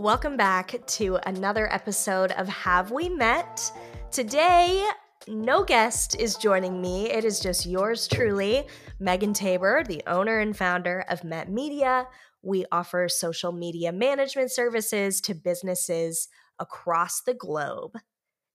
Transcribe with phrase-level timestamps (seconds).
[0.00, 3.70] Welcome back to another episode of Have We Met?
[4.10, 4.88] Today,
[5.28, 7.10] no guest is joining me.
[7.10, 8.66] It is just yours truly,
[8.98, 12.06] Megan Tabor, the owner and founder of Met Media.
[12.40, 17.98] We offer social media management services to businesses across the globe.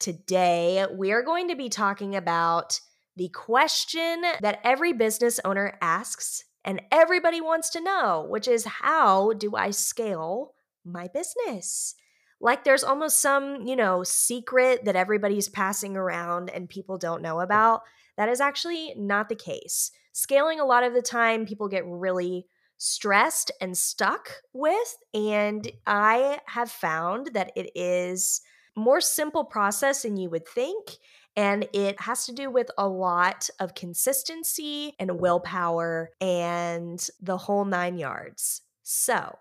[0.00, 2.80] Today, we are going to be talking about
[3.14, 9.34] the question that every business owner asks and everybody wants to know, which is how
[9.34, 10.56] do I scale
[10.92, 11.94] my business?
[12.40, 17.40] Like there's almost some, you know, secret that everybody's passing around and people don't know
[17.40, 17.82] about.
[18.16, 19.90] That is actually not the case.
[20.12, 22.46] Scaling a lot of the time people get really
[22.78, 28.40] stressed and stuck with and I have found that it is
[28.76, 30.98] more simple process than you would think
[31.36, 37.64] and it has to do with a lot of consistency and willpower and the whole
[37.64, 38.62] nine yards.
[38.82, 39.38] So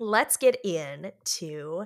[0.00, 1.84] let's get into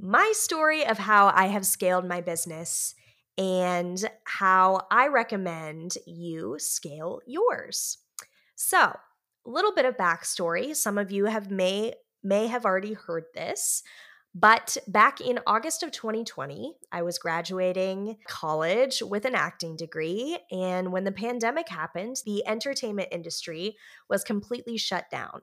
[0.00, 2.94] my story of how I have scaled my business
[3.38, 7.98] and how I recommend you scale yours.
[8.56, 10.74] So, a little bit of backstory.
[10.74, 11.94] Some of you have may
[12.24, 13.82] may have already heard this,
[14.34, 20.38] but back in August of 2020, I was graduating college with an acting degree.
[20.50, 23.76] And when the pandemic happened, the entertainment industry
[24.08, 25.42] was completely shut down.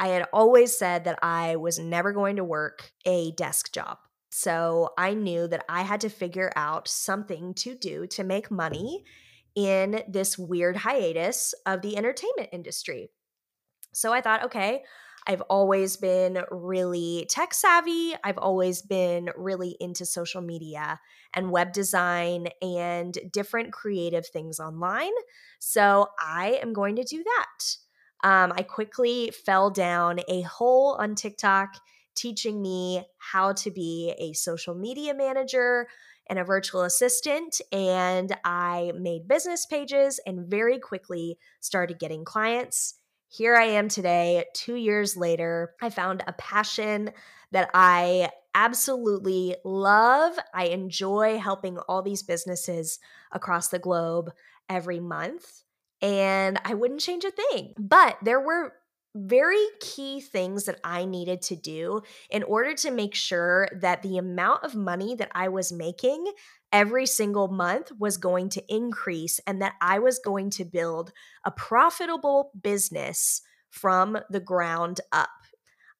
[0.00, 3.98] I had always said that I was never going to work a desk job.
[4.30, 9.04] So I knew that I had to figure out something to do to make money
[9.54, 13.10] in this weird hiatus of the entertainment industry.
[13.92, 14.84] So I thought, okay,
[15.26, 18.14] I've always been really tech savvy.
[18.24, 20.98] I've always been really into social media
[21.34, 25.12] and web design and different creative things online.
[25.58, 27.76] So I am going to do that.
[28.22, 31.74] Um, I quickly fell down a hole on TikTok
[32.14, 35.88] teaching me how to be a social media manager
[36.28, 37.60] and a virtual assistant.
[37.72, 42.94] And I made business pages and very quickly started getting clients
[43.32, 45.74] here I am today, two years later.
[45.80, 47.12] I found a passion
[47.52, 50.36] that I absolutely love.
[50.52, 52.98] I enjoy helping all these businesses
[53.30, 54.32] across the globe
[54.68, 55.62] every month.
[56.02, 57.74] And I wouldn't change a thing.
[57.78, 58.72] But there were
[59.14, 64.18] very key things that I needed to do in order to make sure that the
[64.18, 66.32] amount of money that I was making
[66.72, 71.12] every single month was going to increase and that I was going to build
[71.44, 75.30] a profitable business from the ground up.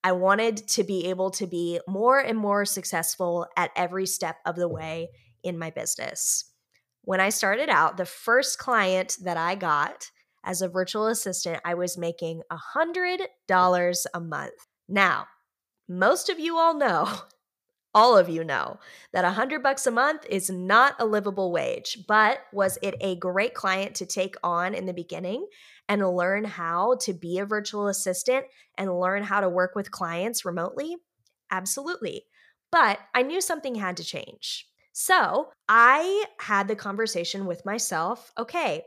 [0.03, 4.57] I wanted to be able to be more and more successful at every step of
[4.57, 5.11] the way
[5.43, 6.50] in my business.
[7.03, 10.11] When I started out, the first client that I got
[10.45, 14.67] as a virtual assistant, I was making $100 a month.
[14.89, 15.27] Now,
[15.89, 17.09] most of you all know
[17.95, 18.79] all of you know
[19.13, 23.17] that a hundred bucks a month is not a livable wage, but was it a
[23.17, 25.47] great client to take on in the beginning
[25.89, 28.47] and learn how to be a virtual assistant
[28.79, 30.97] and learn how to work with clients remotely?
[31.51, 32.25] Absolutely.
[32.71, 34.70] But I knew something had to change.
[34.93, 38.83] So I had the conversation with myself okay,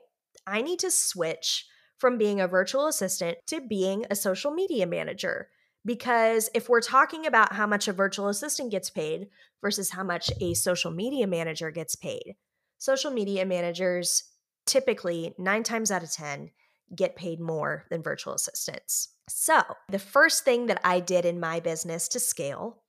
[0.46, 1.66] I need to switch
[1.98, 5.50] from being a virtual assistant to being a social media manager.
[5.86, 9.28] Because if we're talking about how much a virtual assistant gets paid
[9.62, 12.36] versus how much a social media manager gets paid,
[12.78, 14.24] social media managers
[14.66, 16.52] typically, nine times out of 10,
[16.96, 19.10] get paid more than virtual assistants.
[19.30, 22.83] So, the first thing that I did in my business to scale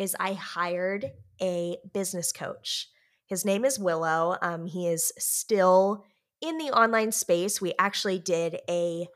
[0.00, 1.12] is I hired
[1.42, 2.88] a business coach.
[3.26, 4.38] His name is Willow.
[4.40, 6.04] Um, he is still
[6.40, 7.60] in the online space.
[7.60, 9.08] We actually did a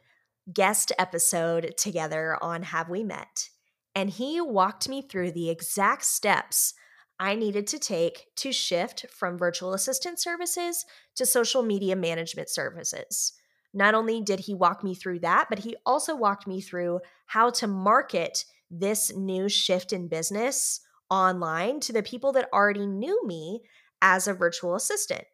[0.53, 3.49] guest episode together on Have We Met?
[3.95, 6.75] And he walked me through the exact steps
[7.19, 10.85] I needed to take to shift from virtual assistant services
[11.15, 13.33] to social media management services.
[13.73, 17.49] Not only did he walk me through that, but he also walked me through how
[17.51, 18.45] to market
[18.81, 20.81] this new shift in business
[21.11, 23.63] online to the people that already knew me
[24.03, 25.25] as a virtual assistant.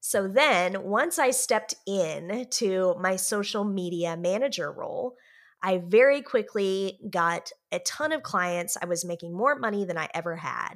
[0.00, 5.16] So then, once I stepped in to my social media manager role,
[5.62, 8.76] I very quickly got a ton of clients.
[8.80, 10.74] I was making more money than I ever had.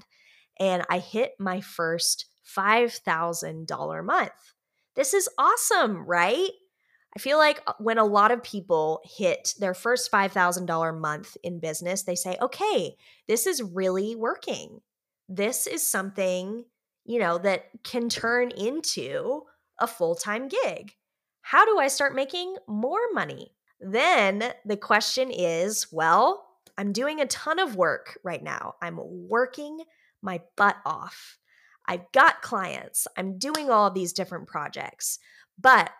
[0.59, 2.25] And I hit my first
[2.57, 4.31] $5,000 month.
[4.95, 6.49] This is awesome, right?
[7.19, 11.59] I feel like uh, when a lot of people hit their first $5,000 month in
[11.59, 12.95] business, they say, okay,
[13.27, 14.81] this is really working.
[15.29, 16.65] This is something
[17.09, 19.43] you know, that can turn into
[19.81, 20.93] a full time gig.
[21.41, 23.55] How do I start making more money?
[23.81, 26.45] Then the question is well,
[26.77, 28.75] I'm doing a ton of work right now.
[28.83, 29.81] I'm working
[30.21, 31.39] my butt off.
[31.87, 33.07] I've got clients.
[33.17, 35.19] I'm doing all of these different projects,
[35.59, 35.91] but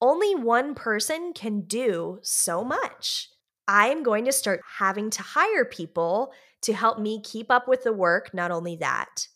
[0.00, 3.30] only one person can do so much.
[3.68, 6.32] I am going to start having to hire people
[6.62, 8.32] to help me keep up with the work.
[8.32, 9.28] Not only that,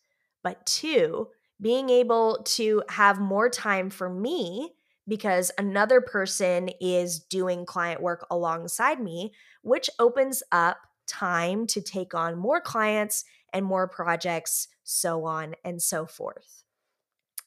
[0.43, 1.29] but two,
[1.61, 4.75] being able to have more time for me
[5.09, 9.33] because another person is doing client work alongside me,
[9.63, 15.83] which opens up time to take on more clients and more projects, so on and
[15.83, 16.63] so forth.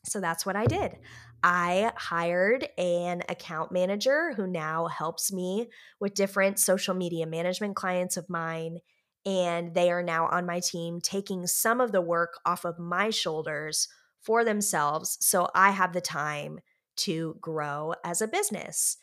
[0.05, 0.97] So that's what I did.
[1.43, 5.69] I hired an account manager who now helps me
[5.99, 8.79] with different social media management clients of mine.
[9.25, 13.09] And they are now on my team, taking some of the work off of my
[13.09, 13.87] shoulders
[14.21, 15.17] for themselves.
[15.21, 16.59] So I have the time
[16.97, 18.97] to grow as a business.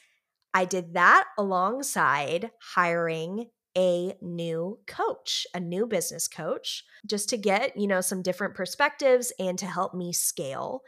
[0.52, 7.76] I did that alongside hiring a new coach, a new business coach, just to get,
[7.76, 10.82] you know, some different perspectives and to help me scale.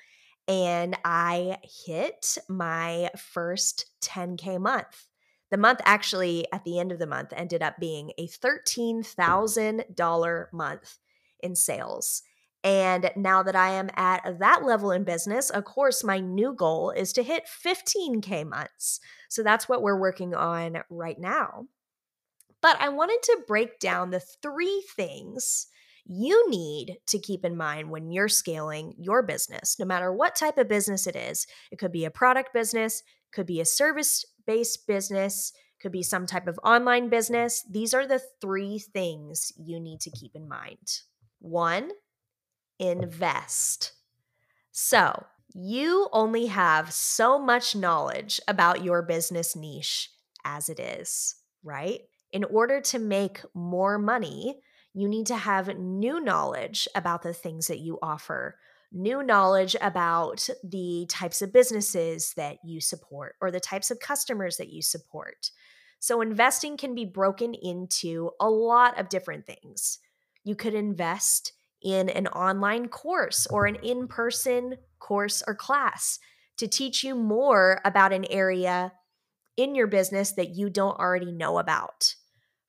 [0.49, 5.07] And I hit my first 10K month.
[5.51, 10.99] The month actually, at the end of the month, ended up being a $13,000 month
[11.41, 12.23] in sales.
[12.65, 16.91] And now that I am at that level in business, of course, my new goal
[16.91, 19.01] is to hit 15K months.
[19.29, 21.67] So that's what we're working on right now.
[22.61, 25.67] But I wanted to break down the three things
[26.05, 30.59] you need to keep in mind when you're scaling your business, no matter what type
[30.59, 31.47] of business it is.
[31.71, 33.03] It could be a product business,
[33.33, 37.65] could be a service based business, could be some type of online business.
[37.71, 41.01] These are the three things you need to keep in mind.
[41.41, 41.91] One,
[42.79, 43.93] invest.
[44.71, 50.11] So, you only have so much knowledge about your business niche
[50.45, 52.01] as it is, right?
[52.33, 54.61] In order to make more money,
[54.95, 58.57] you need to have new knowledge about the things that you offer,
[58.93, 64.59] new knowledge about the types of businesses that you support or the types of customers
[64.59, 65.51] that you support.
[65.99, 69.99] So, investing can be broken into a lot of different things.
[70.45, 76.19] You could invest in an online course or an in person course or class
[76.59, 78.93] to teach you more about an area
[79.57, 82.15] in your business that you don't already know about.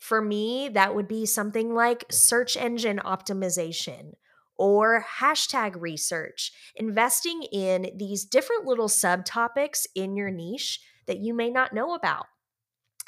[0.03, 4.13] For me, that would be something like search engine optimization
[4.57, 11.49] or hashtag research, investing in these different little subtopics in your niche that you may
[11.49, 12.25] not know about.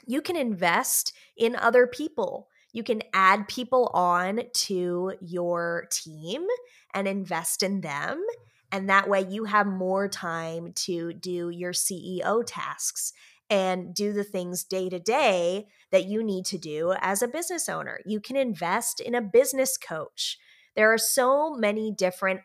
[0.08, 6.46] You can invest in other people you can add people on to your team
[6.94, 8.22] and invest in them.
[8.70, 13.14] And that way you have more time to do your CEO tasks
[13.50, 17.70] and do the things day to day that you need to do as a business
[17.70, 18.00] owner.
[18.06, 20.38] You can invest in a business coach.
[20.76, 22.42] There are so many different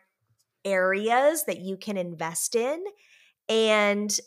[0.63, 2.83] areas that you can invest in.
[3.49, 4.17] And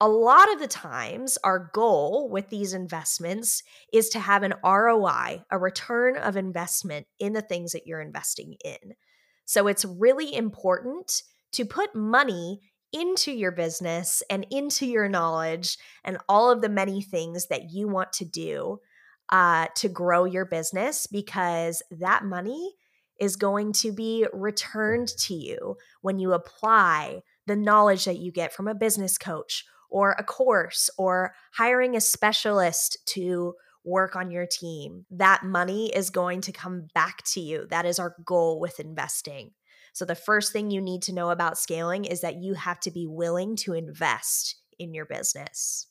[0.00, 3.62] a lot of the times, our goal with these investments
[3.92, 8.56] is to have an ROI, a return of investment in the things that you're investing
[8.62, 8.94] in.
[9.46, 11.22] So it's really important
[11.52, 12.60] to put money
[12.92, 17.88] into your business and into your knowledge and all of the many things that you
[17.88, 18.78] want to do
[19.30, 22.74] uh, to grow your business because that money
[23.18, 28.52] is going to be returned to you when you apply the knowledge that you get
[28.52, 34.46] from a business coach or a course or hiring a specialist to work on your
[34.46, 35.06] team.
[35.10, 37.66] That money is going to come back to you.
[37.70, 39.52] That is our goal with investing.
[39.96, 42.90] So, the first thing you need to know about scaling is that you have to
[42.90, 45.86] be willing to invest in your business.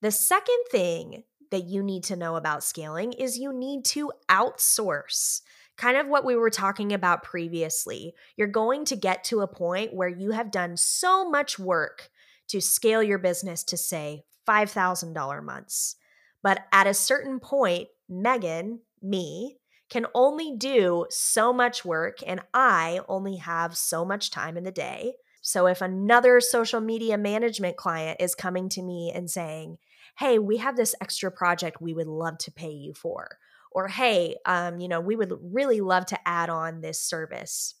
[0.00, 5.40] The second thing that you need to know about scaling is you need to outsource.
[5.76, 8.14] Kind of what we were talking about previously.
[8.36, 12.10] You're going to get to a point where you have done so much work
[12.50, 15.96] to scale your business to say $5,000 months.
[16.44, 19.58] But at a certain point, Megan, me,
[19.88, 24.70] can only do so much work and I only have so much time in the
[24.70, 25.14] day.
[25.40, 29.78] So if another social media management client is coming to me and saying,
[30.18, 33.38] Hey, we have this extra project we would love to pay you for,
[33.70, 37.74] or Hey, um, you know, we would really love to add on this service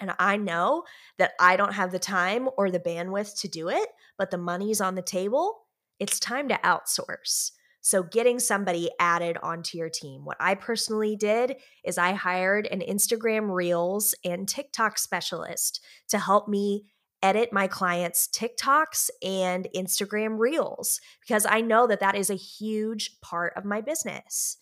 [0.00, 0.84] and I know
[1.18, 3.88] that I don't have the time or the bandwidth to do it,
[4.18, 5.62] but the money's on the table.
[5.98, 7.52] It's time to outsource.
[7.86, 10.24] So, getting somebody added onto your team.
[10.24, 16.48] What I personally did is I hired an Instagram Reels and TikTok specialist to help
[16.48, 16.86] me
[17.22, 23.20] edit my clients' TikToks and Instagram Reels because I know that that is a huge
[23.20, 24.56] part of my business.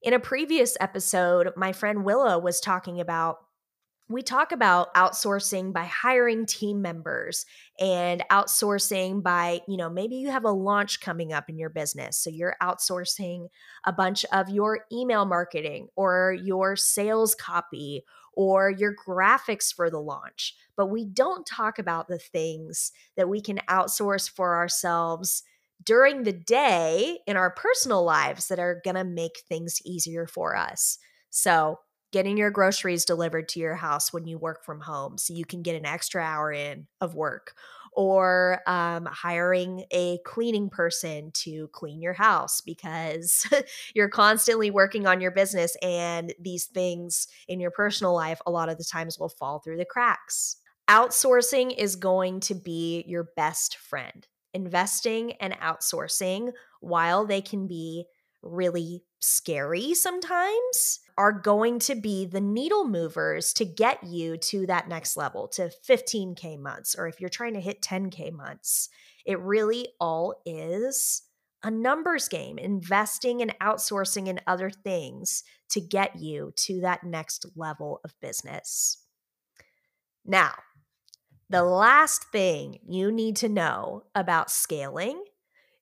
[0.00, 3.38] In a previous episode, my friend Willow was talking about
[4.08, 7.44] we talk about outsourcing by hiring team members
[7.78, 12.16] and outsourcing by, you know, maybe you have a launch coming up in your business.
[12.16, 13.48] So you're outsourcing
[13.84, 20.00] a bunch of your email marketing or your sales copy or your graphics for the
[20.00, 20.54] launch.
[20.76, 25.42] But we don't talk about the things that we can outsource for ourselves
[25.84, 30.56] during the day in our personal lives that are going to make things easier for
[30.56, 30.98] us.
[31.30, 31.80] So,
[32.12, 35.62] getting your groceries delivered to your house when you work from home so you can
[35.62, 37.54] get an extra hour in of work
[37.92, 43.46] or um, hiring a cleaning person to clean your house because
[43.94, 48.68] you're constantly working on your business and these things in your personal life a lot
[48.68, 50.56] of the times will fall through the cracks.
[50.88, 54.26] Outsourcing is going to be your best friend.
[54.54, 58.04] Investing and outsourcing while they can be
[58.42, 64.88] really scary sometimes are going to be the needle movers to get you to that
[64.88, 68.88] next level to 15K months, or if you're trying to hit 10K months.
[69.26, 71.22] It really all is
[71.64, 77.44] a numbers game, investing and outsourcing in other things to get you to that next
[77.56, 78.98] level of business.
[80.24, 80.52] Now,
[81.50, 85.24] the last thing you need to know about scaling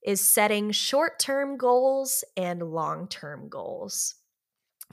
[0.03, 4.15] is setting short term goals and long term goals.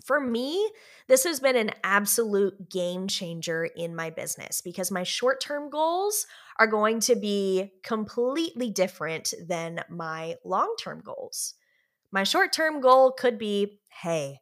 [0.01, 0.69] For me,
[1.07, 6.25] this has been an absolute game changer in my business because my short term goals
[6.59, 11.53] are going to be completely different than my long term goals.
[12.11, 14.39] My short term goal could be hey,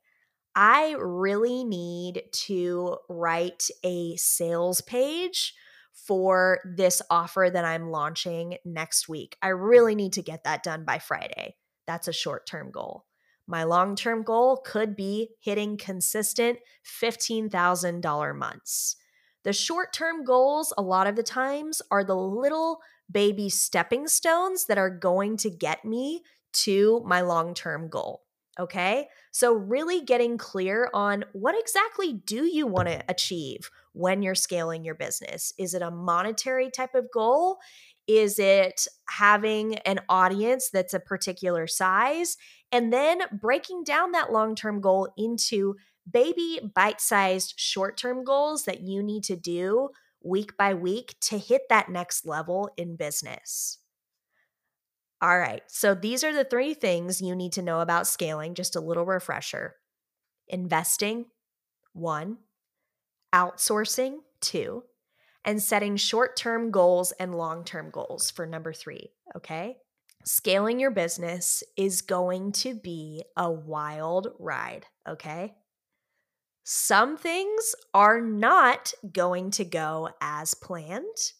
[0.55, 5.53] I really need to write a sales page
[5.93, 9.37] for this offer that I'm launching next week.
[9.41, 11.55] I really need to get that done by Friday.
[11.85, 13.05] That's a short term goal.
[13.47, 16.59] My long term goal could be hitting consistent
[17.01, 18.95] $15,000 months.
[19.43, 22.81] The short term goals, a lot of the times, are the little
[23.11, 28.23] baby stepping stones that are going to get me to my long term goal.
[28.59, 29.07] Okay.
[29.31, 34.83] So, really getting clear on what exactly do you want to achieve when you're scaling
[34.83, 35.53] your business?
[35.57, 37.59] Is it a monetary type of goal?
[38.17, 42.35] Is it having an audience that's a particular size?
[42.71, 45.75] And then breaking down that long term goal into
[46.11, 49.89] baby bite sized short term goals that you need to do
[50.23, 53.77] week by week to hit that next level in business.
[55.21, 58.75] All right, so these are the three things you need to know about scaling, just
[58.75, 59.75] a little refresher.
[60.47, 61.27] Investing,
[61.93, 62.37] one,
[63.33, 64.83] outsourcing, two,
[65.45, 69.11] and setting short term goals and long term goals for number three.
[69.35, 69.77] Okay.
[70.23, 74.85] Scaling your business is going to be a wild ride.
[75.07, 75.55] Okay.
[76.63, 81.33] Some things are not going to go as planned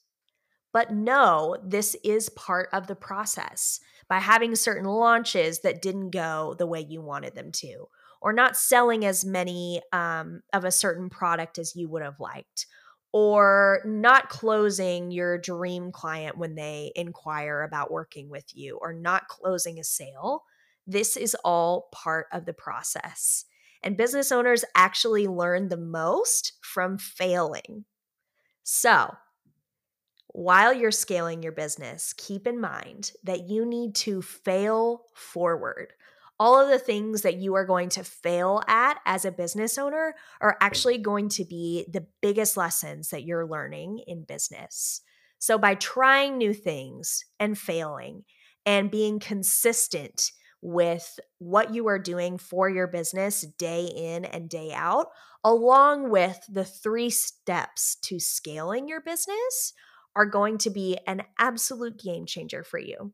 [0.74, 6.56] but know this is part of the process by having certain launches that didn't go
[6.58, 7.86] the way you wanted them to,
[8.22, 12.68] or not selling as many um, of a certain product as you would have liked,
[13.14, 19.28] or not closing your dream client when they inquire about working with you, or not
[19.28, 20.44] closing a sale.
[20.88, 23.46] This is all part of the process.
[23.84, 27.86] And business owners actually learn the most from failing.
[28.64, 29.16] So,
[30.34, 35.94] while you're scaling your business, keep in mind that you need to fail forward.
[36.42, 40.16] All of the things that you are going to fail at as a business owner
[40.42, 45.02] are actually going to be the biggest lessons that you're learning in business.
[45.38, 48.24] So, by trying new things and failing
[48.66, 50.32] and being consistent
[50.64, 55.10] with what you are doing for your business day in and day out,
[55.44, 59.74] along with the three steps to scaling your business,
[60.16, 63.14] are going to be an absolute game changer for you.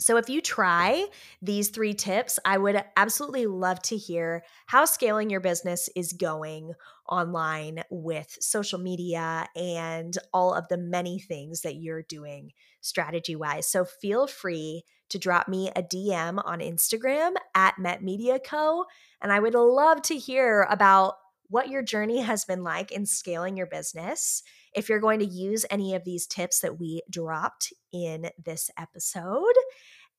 [0.00, 1.06] So, if you try
[1.42, 6.72] these three tips, I would absolutely love to hear how scaling your business is going
[7.08, 13.66] online with social media and all of the many things that you're doing strategy wise.
[13.66, 18.84] So, feel free to drop me a DM on Instagram at Met Media Co.
[19.20, 21.14] And I would love to hear about
[21.48, 24.42] what your journey has been like in scaling your business
[24.78, 29.54] if you're going to use any of these tips that we dropped in this episode.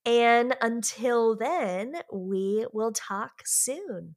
[0.06, 4.16] And until then, we will talk soon.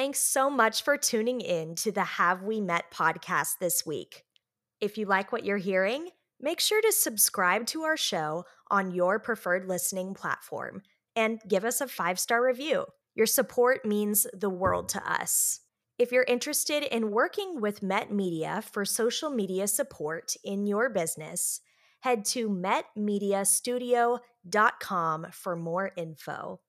[0.00, 4.24] Thanks so much for tuning in to the Have We Met podcast this week.
[4.80, 6.08] If you like what you're hearing,
[6.40, 10.80] make sure to subscribe to our show on your preferred listening platform
[11.14, 12.86] and give us a five star review.
[13.14, 15.60] Your support means the world to us.
[15.98, 21.60] If you're interested in working with Met Media for social media support in your business,
[22.00, 26.60] head to metmediastudio.com for more info.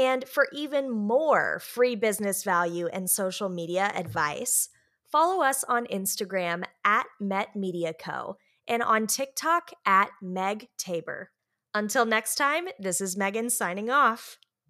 [0.00, 4.70] And for even more free business value and social media advice,
[5.12, 11.32] follow us on Instagram at MetMediaCo and on TikTok at Meg Tabor.
[11.74, 14.38] Until next time, this is Megan signing off.